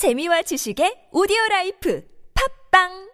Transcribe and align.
재미와 0.00 0.40
지식의 0.48 1.12
오디오 1.12 1.36
라이프. 1.50 2.00
팝빵 2.32 3.09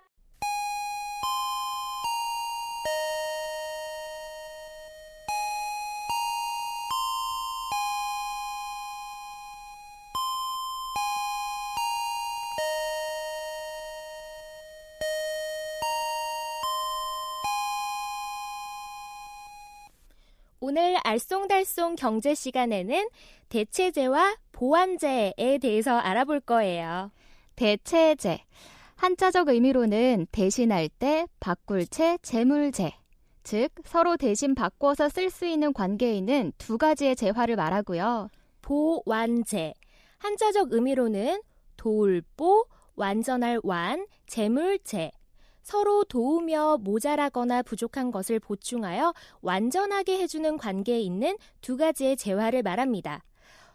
오늘 20.68 20.96
알쏭달쏭 20.96 21.94
경제 21.94 22.34
시간에는 22.34 23.08
대체제와 23.50 24.34
보완제에 24.50 25.58
대해서 25.62 25.96
알아볼 25.96 26.40
거예요. 26.40 27.12
대체제. 27.54 28.40
한자적 28.96 29.46
의미로는 29.46 30.26
대신할 30.32 30.88
때, 30.88 31.28
바꿀 31.38 31.86
채, 31.86 32.18
재물제. 32.20 32.94
즉, 33.44 33.68
서로 33.84 34.16
대신 34.16 34.56
바꿔서 34.56 35.08
쓸 35.08 35.30
수 35.30 35.46
있는 35.46 35.72
관계에 35.72 36.14
있는 36.14 36.52
두 36.58 36.78
가지의 36.78 37.14
재화를 37.14 37.54
말하고요. 37.54 38.28
보완제. 38.60 39.72
한자적 40.18 40.72
의미로는 40.72 41.42
돌보, 41.76 42.66
완전할 42.96 43.60
완, 43.62 44.04
재물제. 44.26 45.12
서로 45.66 46.04
도우며 46.04 46.78
모자라거나 46.80 47.62
부족한 47.62 48.12
것을 48.12 48.38
보충하여 48.38 49.12
완전하게 49.40 50.16
해주는 50.20 50.58
관계에 50.58 51.00
있는 51.00 51.36
두 51.60 51.76
가지의 51.76 52.16
재화를 52.16 52.62
말합니다. 52.62 53.24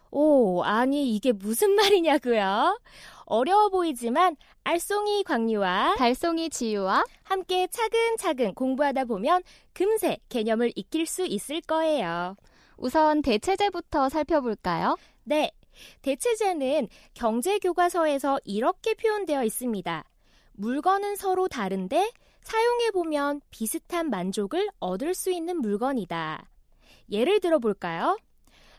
오, 0.10 0.64
아니, 0.64 1.14
이게 1.14 1.34
무슨 1.34 1.72
말이냐고요? 1.76 2.80
어려워 3.26 3.68
보이지만 3.68 4.38
알쏭이 4.64 5.26
광유와 5.26 5.96
달송이 5.98 6.50
지유와 6.50 7.04
함께 7.24 7.68
차근차근 7.68 8.54
공부하다 8.54 9.04
보면 9.04 9.44
금세 9.74 10.18
개념을 10.30 10.72
익힐 10.78 11.06
수 11.06 11.26
있을 11.26 11.60
거예요. 11.60 12.38
우선 12.78 13.22
대체제부터 13.22 14.08
살펴볼까요? 14.08 14.96
네. 15.26 15.52
대체제는 16.04 16.88
경제교과서에서 17.16 18.40
이렇게 18.46 18.94
표현되어 18.94 19.44
있습니다. 19.44 20.06
물건은 20.62 21.16
서로 21.16 21.48
다른데 21.48 22.12
사용해보면 22.42 23.42
비슷한 23.50 24.12
만족을 24.12 24.70
얻을 24.80 25.16
수 25.16 25.32
있는 25.32 25.60
물건이다. 25.60 26.48
예를 27.10 27.40
들어 27.40 27.58
볼까요? 27.58 28.16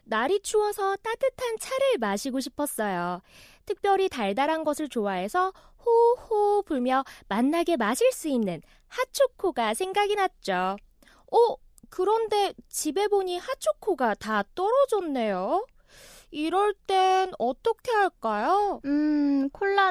날이 0.05 0.41
추워서 0.43 0.95
따뜻한 0.95 1.59
차를 1.59 1.99
마시고 1.99 2.39
싶었어요. 2.39 3.21
특별히 3.67 4.09
달달한 4.09 4.63
것을 4.63 4.89
좋아해서 4.89 5.53
호호 5.85 6.63
불며 6.63 7.03
맛나게 7.27 7.77
마실 7.77 8.13
수 8.13 8.29
있는 8.29 8.63
핫초코가 8.87 9.75
생각이 9.75 10.15
났죠. 10.15 10.77
어, 11.33 11.57
그런데 11.89 12.55
집에 12.69 13.09
보니 13.09 13.39
핫초코가 13.39 14.15
다 14.15 14.45
떨어졌네요. 14.55 15.67
이럴 16.31 16.75
땐 16.87 17.33
어떻게 17.39 17.93
할까요? 17.93 18.81
음, 18.87 19.02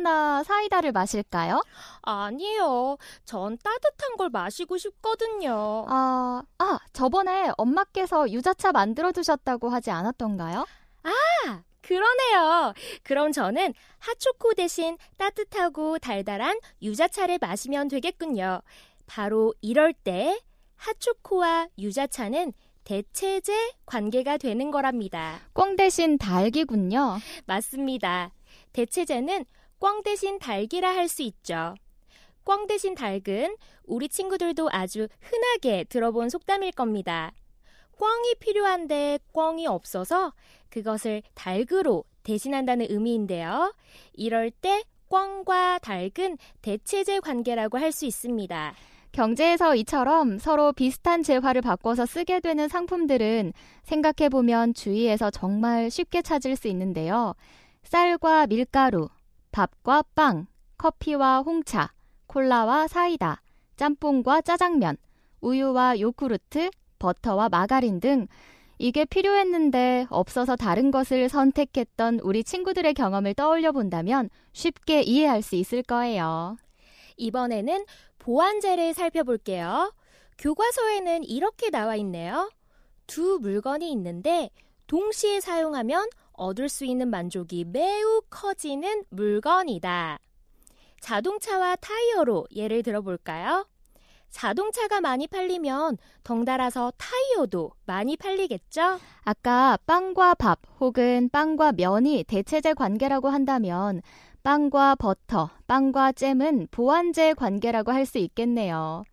콜라나 0.01 0.43
사이다를 0.43 0.91
마실까요? 0.91 1.61
아니요. 2.01 2.97
전 3.23 3.57
따뜻한 3.57 4.17
걸 4.17 4.29
마시고 4.29 4.77
싶거든요. 4.77 5.85
아, 5.87 6.43
아, 6.57 6.79
저번에 6.91 7.51
엄마께서 7.57 8.29
유자차 8.29 8.71
만들어 8.71 9.11
두셨다고 9.11 9.69
하지 9.69 9.91
않았던가요? 9.91 10.65
아, 11.03 11.61
그러네요. 11.81 12.73
그럼 13.03 13.31
저는 13.31 13.73
핫초코 13.99 14.53
대신 14.55 14.97
따뜻하고 15.17 15.99
달달한 15.99 16.59
유자차를 16.81 17.37
마시면 17.39 17.87
되겠군요. 17.87 18.61
바로 19.05 19.53
이럴 19.61 19.93
때 19.93 20.39
핫초코와 20.75 21.67
유자차는 21.77 22.53
대체제 22.83 23.73
관계가 23.85 24.37
되는 24.37 24.71
거랍니다. 24.71 25.39
꽝 25.53 25.75
대신 25.75 26.17
달기군요. 26.17 27.19
맞습니다. 27.45 28.31
대체제는 28.73 29.45
꽝 29.81 30.03
대신 30.03 30.37
달기라 30.37 30.95
할 30.95 31.07
수 31.07 31.23
있죠. 31.23 31.73
꽝 32.45 32.67
대신 32.67 32.93
달근 32.93 33.57
우리 33.83 34.07
친구들도 34.09 34.69
아주 34.71 35.07
흔하게 35.21 35.85
들어본 35.85 36.29
속담일 36.29 36.73
겁니다. 36.73 37.31
꽝이 37.99 38.35
필요한데 38.39 39.17
꽝이 39.33 39.65
없어서 39.65 40.33
그것을 40.69 41.23
달그로 41.33 42.03
대신한다는 42.21 42.85
의미인데요. 42.91 43.73
이럴 44.13 44.51
때 44.51 44.83
꽝과 45.09 45.79
달근 45.79 46.37
대체제 46.61 47.19
관계라고 47.19 47.79
할 47.79 47.91
수 47.91 48.05
있습니다. 48.05 48.75
경제에서 49.11 49.75
이처럼 49.75 50.37
서로 50.37 50.73
비슷한 50.73 51.23
재화를 51.23 51.61
바꿔서 51.61 52.05
쓰게 52.05 52.39
되는 52.39 52.67
상품들은 52.67 53.51
생각해보면 53.81 54.75
주위에서 54.75 55.31
정말 55.31 55.89
쉽게 55.89 56.21
찾을 56.21 56.55
수 56.55 56.67
있는데요. 56.67 57.33
쌀과 57.83 58.45
밀가루, 58.45 59.09
밥과 59.51 60.03
빵, 60.15 60.47
커피와 60.77 61.41
홍차, 61.41 61.91
콜라와 62.27 62.87
사이다, 62.87 63.41
짬뽕과 63.75 64.41
짜장면, 64.41 64.97
우유와 65.41 65.99
요구르트, 65.99 66.69
버터와 66.99 67.49
마가린 67.49 67.99
등 67.99 68.27
이게 68.77 69.05
필요했는데 69.05 70.07
없어서 70.09 70.55
다른 70.55 70.89
것을 70.89 71.29
선택했던 71.29 72.19
우리 72.23 72.43
친구들의 72.43 72.93
경험을 72.93 73.33
떠올려 73.33 73.71
본다면 73.71 74.29
쉽게 74.53 75.01
이해할 75.01 75.41
수 75.41 75.55
있을 75.55 75.83
거예요. 75.83 76.57
이번에는 77.17 77.85
보완제를 78.19 78.93
살펴볼게요. 78.93 79.93
교과서에는 80.37 81.23
이렇게 81.25 81.69
나와 81.69 81.95
있네요. 81.97 82.49
두 83.05 83.39
물건이 83.39 83.91
있는데 83.91 84.49
동시에 84.87 85.41
사용하면 85.41 86.07
얻을 86.41 86.69
수 86.69 86.85
있는 86.85 87.09
만족이 87.09 87.65
매우 87.65 88.21
커지는 88.29 89.03
물건이다. 89.09 90.17
자동차와 90.99 91.75
타이어로 91.77 92.47
예를 92.55 92.81
들어볼까요? 92.81 93.67
자동차가 94.31 95.01
많이 95.01 95.27
팔리면 95.27 95.97
덩달아서 96.23 96.93
타이어도 96.97 97.71
많이 97.85 98.15
팔리겠죠? 98.17 98.99
아까 99.23 99.77
빵과 99.85 100.35
밥 100.35 100.59
혹은 100.79 101.29
빵과 101.31 101.73
면이 101.73 102.23
대체제 102.23 102.73
관계라고 102.73 103.29
한다면 103.29 104.01
빵과 104.41 104.95
버터, 104.95 105.49
빵과 105.67 106.13
잼은 106.13 106.69
보완제 106.71 107.33
관계라고 107.33 107.91
할 107.91 108.05
수 108.05 108.17
있겠네요. 108.17 109.03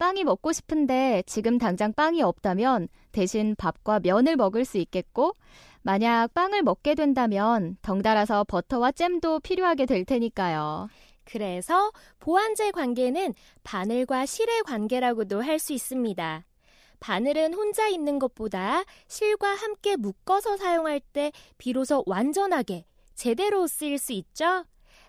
빵이 0.00 0.24
먹고 0.24 0.52
싶은데 0.52 1.22
지금 1.26 1.58
당장 1.58 1.92
빵이 1.92 2.22
없다면 2.22 2.88
대신 3.12 3.54
밥과 3.54 4.00
면을 4.00 4.34
먹을 4.34 4.64
수 4.64 4.78
있겠고, 4.78 5.36
만약 5.82 6.32
빵을 6.32 6.62
먹게 6.62 6.94
된다면 6.94 7.76
덩달아서 7.82 8.44
버터와 8.44 8.92
잼도 8.92 9.40
필요하게 9.40 9.84
될 9.84 10.06
테니까요. 10.06 10.88
그래서 11.24 11.92
보완제 12.18 12.70
관계는 12.70 13.34
바늘과 13.62 14.24
실의 14.24 14.62
관계라고도 14.62 15.42
할 15.42 15.58
수 15.58 15.74
있습니다. 15.74 16.46
바늘은 16.98 17.52
혼자 17.54 17.88
있는 17.88 18.18
것보다 18.18 18.84
실과 19.06 19.54
함께 19.54 19.96
묶어서 19.96 20.56
사용할 20.56 21.00
때 21.12 21.30
비로소 21.58 22.02
완전하게 22.06 22.86
제대로 23.14 23.66
쓰일 23.66 23.98
수 23.98 24.12
있죠? 24.14 24.64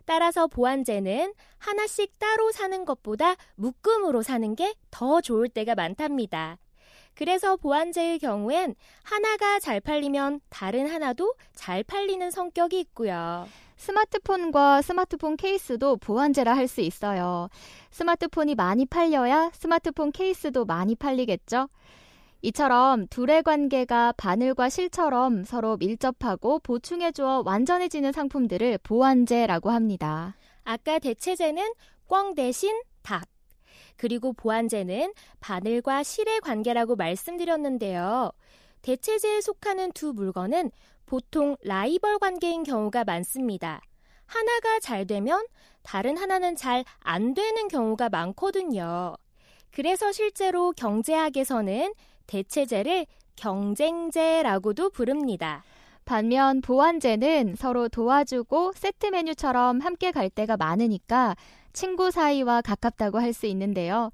따라서 0.05 0.47
보완제는 0.47 1.33
하나씩 1.57 2.17
따로 2.19 2.51
사는 2.51 2.85
것보다 2.85 3.35
묶음으로 3.55 4.21
사는 4.23 4.55
게 4.55 4.73
더 4.91 5.21
좋을 5.21 5.49
때가 5.49 5.75
많답니다. 5.75 6.57
그래서 7.15 7.55
보완제의 7.57 8.19
경우엔 8.19 8.75
하나가 9.03 9.59
잘 9.59 9.79
팔리면 9.81 10.41
다른 10.49 10.87
하나도 10.89 11.33
잘 11.53 11.83
팔리는 11.83 12.29
성격이 12.31 12.79
있고요. 12.79 13.47
스마트폰과 13.77 14.81
스마트폰 14.81 15.37
케이스도 15.37 15.97
보완제라 15.97 16.55
할 16.55 16.67
수 16.67 16.81
있어요. 16.81 17.49
스마트폰이 17.91 18.55
많이 18.55 18.85
팔려야 18.85 19.49
스마트폰 19.53 20.11
케이스도 20.11 20.65
많이 20.65 20.95
팔리겠죠? 20.95 21.67
이처럼 22.43 23.05
둘의 23.07 23.43
관계가 23.43 24.13
바늘과 24.13 24.69
실처럼 24.69 25.43
서로 25.43 25.77
밀접하고 25.77 26.59
보충해주어 26.59 27.43
완전해지는 27.45 28.11
상품들을 28.11 28.79
보완제라고 28.79 29.69
합니다. 29.69 30.35
아까 30.63 30.97
대체제는 30.97 31.73
꽝 32.07 32.33
대신 32.33 32.81
닭. 33.03 33.25
그리고 33.95 34.33
보완제는 34.33 35.13
바늘과 35.39 36.01
실의 36.01 36.39
관계라고 36.41 36.95
말씀드렸는데요. 36.95 38.31
대체제에 38.81 39.41
속하는 39.41 39.91
두 39.91 40.11
물건은 40.13 40.71
보통 41.05 41.55
라이벌 41.61 42.17
관계인 42.17 42.63
경우가 42.63 43.03
많습니다. 43.03 43.81
하나가 44.25 44.79
잘 44.79 45.05
되면 45.05 45.45
다른 45.83 46.17
하나는 46.17 46.55
잘 46.55 46.85
안 47.01 47.35
되는 47.35 47.67
경우가 47.67 48.09
많거든요. 48.09 49.15
그래서 49.71 50.11
실제로 50.11 50.71
경제학에서는 50.71 51.93
대체제를 52.31 53.05
경쟁제라고도 53.35 54.89
부릅니다. 54.91 55.63
반면 56.05 56.61
보완제는 56.61 57.55
서로 57.57 57.89
도와주고 57.89 58.71
세트 58.73 59.07
메뉴처럼 59.07 59.81
함께 59.81 60.11
갈 60.11 60.29
때가 60.29 60.55
많으니까 60.57 61.35
친구 61.73 62.09
사이와 62.09 62.61
가깝다고 62.61 63.19
할 63.19 63.33
수 63.33 63.47
있는데요. 63.47 64.11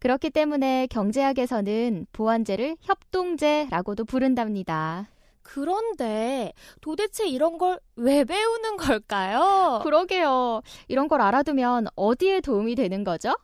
그렇기 0.00 0.30
때문에 0.30 0.88
경제학에서는 0.90 2.06
보완제를 2.12 2.76
협동제라고도 2.80 4.04
부른답니다. 4.04 5.08
그런데 5.42 6.52
도대체 6.80 7.28
이런 7.28 7.56
걸 7.58 7.78
왜 7.96 8.24
배우는 8.24 8.78
걸까요? 8.78 9.80
그러게요. 9.84 10.62
이런 10.88 11.06
걸 11.06 11.20
알아두면 11.20 11.88
어디에 11.94 12.40
도움이 12.40 12.74
되는 12.76 13.04
거죠? 13.04 13.34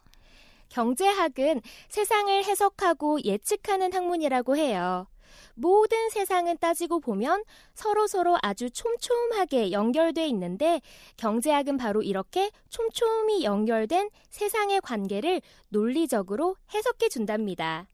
경제학은 0.69 1.61
세상을 1.89 2.45
해석하고 2.45 3.23
예측하는 3.25 3.93
학문이라고 3.93 4.57
해요. 4.57 5.07
모든 5.55 6.11
세상은 6.11 6.57
따지고 6.59 7.01
보면 7.01 7.45
서로서로 7.75 8.37
아주 8.43 8.71
촘촘하게 8.71 9.73
연결돼 9.73 10.27
있는데 10.29 10.81
경제학은 11.17 11.77
바로 11.77 12.03
이렇게 12.03 12.51
촘촘히 12.69 13.45
연결된 13.45 14.11
세상의 14.31 14.81
관계를 14.83 15.41
논리적으로 15.69 16.57
해석해 16.75 17.09
준답니다. 17.09 17.87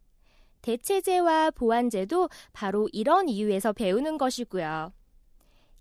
대체제와 0.63 1.51
보완제도 1.53 2.29
바로 2.53 2.89
이런 2.93 3.29
이유에서 3.29 3.73
배우는 3.73 4.19
것이고요. 4.19 4.93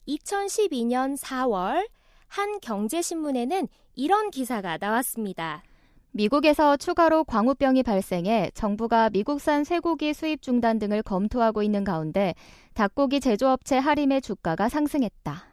2012년 0.07 1.17
4월 1.19 1.87
한 2.27 2.59
경제신문에는 2.59 3.67
이런 3.95 4.31
기사가 4.31 4.77
나왔습니다. 4.77 5.63
미국에서 6.13 6.75
추가로 6.75 7.23
광우병이 7.23 7.83
발생해 7.83 8.51
정부가 8.53 9.09
미국산 9.09 9.63
쇠고기 9.63 10.13
수입 10.13 10.41
중단 10.41 10.77
등을 10.77 11.03
검토하고 11.03 11.63
있는 11.63 11.83
가운데 11.83 12.35
닭고기 12.73 13.21
제조업체 13.21 13.77
하림의 13.77 14.21
주가가 14.21 14.67
상승했다. 14.67 15.45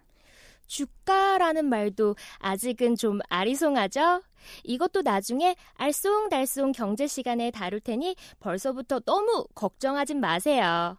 주가라는 0.67 1.65
말도 1.65 2.17
아직은 2.41 2.97
좀 2.97 3.21
아리송하죠? 3.29 4.23
이것도 4.65 5.03
나중에 5.03 5.55
알쏭달쏭 5.79 6.75
경제 6.75 7.07
시간에 7.07 7.51
다룰 7.51 7.81
테니 7.81 8.17
벌써부터 8.41 9.01
너무 9.01 9.47
걱정하진 9.55 10.21
마세요. 10.21 10.99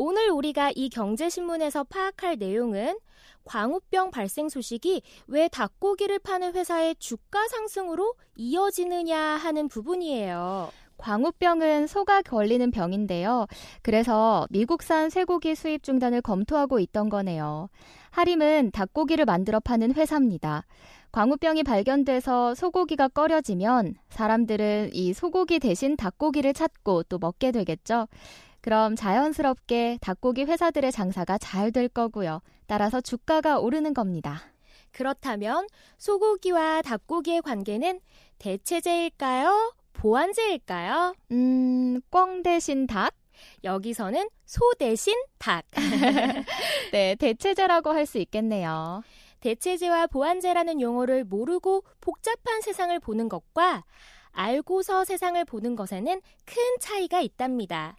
오늘 0.00 0.30
우리가 0.30 0.70
이 0.76 0.90
경제신문에서 0.90 1.82
파악할 1.82 2.36
내용은 2.38 2.96
광우병 3.42 4.12
발생 4.12 4.48
소식이 4.48 5.02
왜 5.26 5.48
닭고기를 5.48 6.20
파는 6.20 6.54
회사의 6.54 6.94
주가 7.00 7.48
상승으로 7.48 8.14
이어지느냐 8.36 9.18
하는 9.18 9.66
부분이에요. 9.66 10.70
광우병은 10.98 11.88
소가 11.88 12.22
걸리는 12.22 12.70
병인데요. 12.70 13.48
그래서 13.82 14.46
미국산 14.50 15.10
쇠고기 15.10 15.56
수입 15.56 15.82
중단을 15.82 16.22
검토하고 16.22 16.78
있던 16.78 17.08
거네요. 17.08 17.68
하림은 18.10 18.70
닭고기를 18.70 19.24
만들어 19.24 19.58
파는 19.58 19.94
회사입니다. 19.94 20.64
광우병이 21.10 21.64
발견돼서 21.64 22.54
소고기가 22.54 23.08
꺼려지면 23.08 23.94
사람들은 24.10 24.90
이 24.92 25.12
소고기 25.12 25.58
대신 25.58 25.96
닭고기를 25.96 26.52
찾고 26.52 27.04
또 27.04 27.18
먹게 27.18 27.50
되겠죠. 27.50 28.06
그럼 28.60 28.96
자연스럽게 28.96 29.98
닭고기 30.00 30.44
회사들의 30.44 30.90
장사가 30.92 31.38
잘 31.38 31.70
될 31.72 31.88
거고요. 31.88 32.40
따라서 32.66 33.00
주가가 33.00 33.58
오르는 33.58 33.94
겁니다. 33.94 34.40
그렇다면 34.92 35.66
소고기와 35.98 36.82
닭고기의 36.82 37.42
관계는 37.42 38.00
대체제일까요? 38.38 39.74
보완제일까요? 39.92 41.14
음, 41.32 42.00
꽝 42.10 42.42
대신 42.42 42.86
닭? 42.86 43.14
여기서는 43.64 44.28
소 44.46 44.60
대신 44.78 45.14
닭. 45.38 45.64
네, 46.92 47.14
대체제라고 47.16 47.90
할 47.90 48.06
수 48.06 48.18
있겠네요. 48.18 49.02
대체제와 49.40 50.08
보완제라는 50.08 50.80
용어를 50.80 51.24
모르고 51.24 51.84
복잡한 52.00 52.60
세상을 52.60 52.98
보는 53.00 53.28
것과 53.28 53.84
알고서 54.32 55.04
세상을 55.04 55.44
보는 55.44 55.76
것에는 55.76 56.20
큰 56.44 56.62
차이가 56.80 57.20
있답니다. 57.20 57.96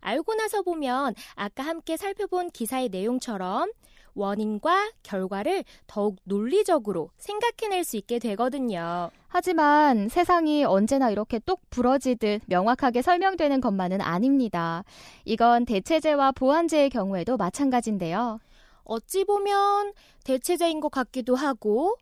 알고 0.00 0.34
나서 0.34 0.62
보면 0.62 1.14
아까 1.34 1.62
함께 1.62 1.96
살펴본 1.96 2.50
기사의 2.50 2.88
내용처럼 2.88 3.70
원인과 4.14 4.90
결과를 5.02 5.64
더욱 5.86 6.16
논리적으로 6.24 7.10
생각해낼 7.16 7.84
수 7.84 7.96
있게 7.96 8.18
되거든요. 8.18 9.10
하지만 9.28 10.08
세상이 10.08 10.64
언제나 10.64 11.10
이렇게 11.10 11.38
똑 11.38 11.62
부러지듯 11.70 12.42
명확하게 12.46 13.02
설명되는 13.02 13.60
것만은 13.60 14.00
아닙니다. 14.00 14.84
이건 15.24 15.64
대체제와 15.64 16.32
보완제의 16.32 16.90
경우에도 16.90 17.36
마찬가지인데요. 17.36 18.40
어찌 18.84 19.24
보면 19.24 19.92
대체제인 20.24 20.80
것 20.80 20.90
같기도 20.90 21.36
하고 21.36 21.96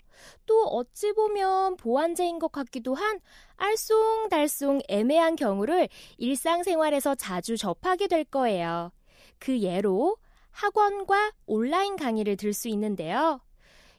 또 0.47 0.65
어찌 0.65 1.13
보면 1.13 1.77
보완제인 1.77 2.39
것 2.39 2.53
같기도 2.53 2.95
한 2.95 3.21
알쏭달쏭 3.57 4.83
애매한 4.89 5.37
경우를 5.37 5.89
일상생활에서 6.19 7.15
자주 7.15 7.57
접하게 7.57 8.07
될 8.07 8.25
거예요. 8.25 8.93
그 9.39 9.61
예로 9.61 10.17
학원과 10.51 11.33
온라인 11.47 11.97
강의를 11.97 12.37
들 12.37 12.53
수 12.53 12.69
있는데요. 12.69 13.41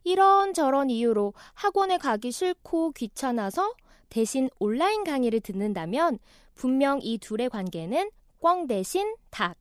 이런저런 0.03 0.89
이유로 0.89 1.33
학원에 1.53 1.97
가기 1.97 2.31
싫고 2.31 2.91
귀찮아서 2.91 3.73
대신 4.09 4.49
온라인 4.59 5.03
강의를 5.03 5.39
듣는다면 5.41 6.19
분명 6.55 6.99
이 7.01 7.17
둘의 7.17 7.49
관계는 7.49 8.09
꽝 8.41 8.67
대신 8.67 9.15
닭, 9.29 9.55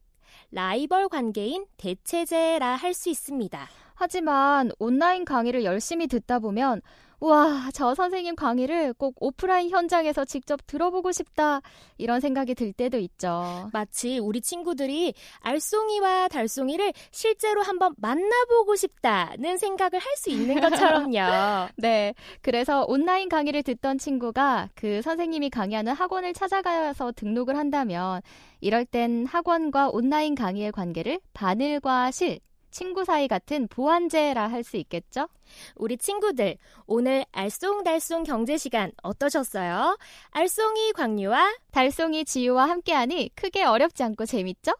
라이벌 0.51 1.09
관계인 1.09 1.67
대체제라 1.77 2.77
할 2.77 2.95
수 2.95 3.11
있습니다. 3.11 3.69
하지만 3.99 4.71
온라인 4.79 5.25
강의를 5.25 5.65
열심히 5.65 6.07
듣다 6.07 6.39
보면 6.39 6.81
와, 7.21 7.69
저 7.75 7.97
선생님 7.97 8.37
강의를 8.37 8.93
꼭 8.95 9.17
오프라인 9.19 9.71
현장에서 9.71 10.25
직접 10.25 10.61
들어보고 10.69 11.11
싶다. 11.11 11.61
이런 11.97 12.21
생각이 12.21 12.55
들 12.55 12.73
때도 12.73 12.97
있죠. 12.99 13.69
마치 13.73 14.21
우리 14.21 14.41
친구들이 14.41 15.15
알쏭이와 15.43 16.29
달쏭이를 16.29 16.95
실제로 17.11 17.63
한번 17.63 17.93
만나보고 17.99 18.77
싶다는 18.77 19.57
생각을 19.57 19.99
할 19.99 20.09
수 20.17 20.31
있는 20.31 20.61
것처럼요. 20.61 21.69
네. 21.77 22.15
그래서 22.41 22.85
온라인 22.89 23.29
강의를 23.29 23.63
듣던 23.63 23.99
친구가 23.99 24.71
그 24.75 25.03
선생님이 25.03 25.51
강의하는 25.51 25.93
학원을 25.93 26.35
찾아가서 26.35 27.13
등록을 27.13 27.57
한다면 27.57 28.21
이럴 28.61 28.85
땐 28.85 29.27
학원과 29.27 29.91
온라인 29.91 30.35
강의의 30.35 30.73
관계를 30.73 31.21
바늘과 31.35 32.11
실, 32.11 32.41
친구 32.71 33.05
사이 33.05 33.29
같은 33.29 33.69
보완제라 33.69 34.49
할 34.49 34.63
수 34.65 34.77
있겠죠? 34.77 35.29
우리 35.77 35.97
친구들, 35.97 36.57
오늘 36.87 37.25
알쏭달쏭 37.33 38.27
경제 38.27 38.57
시간 38.59 38.93
어떠셨어요? 39.03 39.97
알쏭이 40.33 40.93
광유와 40.95 41.57
달송이 41.71 42.25
지유와 42.25 42.69
함께하니 42.69 43.31
크게 43.35 43.65
어렵지 43.65 44.03
않고 44.03 44.27
재밌죠? 44.27 44.73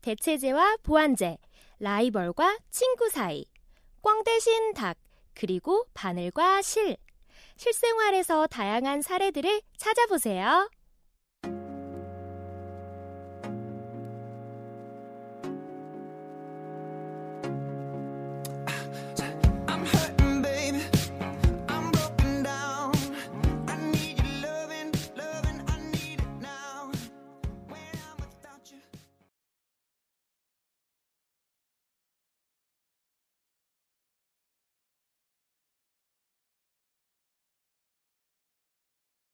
대체제와 0.00 0.78
보완제, 0.82 1.38
라이벌과 1.78 2.58
친구 2.70 3.08
사이, 3.10 3.44
꽝 4.02 4.24
대신 4.24 4.72
닭, 4.74 4.96
그리고 5.34 5.84
바늘과 5.94 6.62
실. 6.62 6.96
실생활에서 7.56 8.46
다양한 8.46 9.02
사례들을 9.02 9.60
찾아보세요. 9.76 10.70